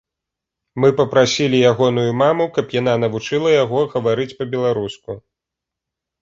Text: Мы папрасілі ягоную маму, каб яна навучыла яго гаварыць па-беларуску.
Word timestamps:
Мы 0.85 0.87
папрасілі 1.01 1.57
ягоную 1.71 2.11
маму, 2.23 2.47
каб 2.55 2.73
яна 2.79 2.93
навучыла 3.03 3.53
яго 3.63 3.79
гаварыць 3.93 4.27
па-беларуску. 4.41 5.11